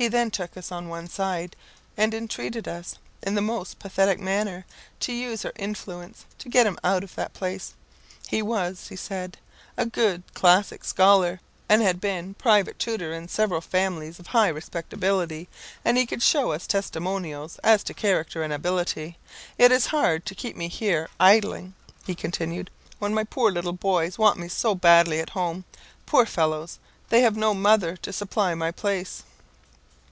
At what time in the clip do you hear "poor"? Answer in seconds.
23.24-23.52, 26.06-26.24